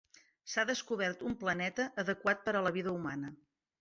[0.53, 3.35] S'ha descobert un planeta adequat per a la vida humana.